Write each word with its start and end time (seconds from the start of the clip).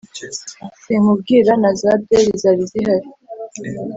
Sinkubwira 0.81 1.51
na 1.61 1.71
za 1.81 1.91
byeri 2.01 2.31
zari 2.41 2.63
zihari 2.71 3.07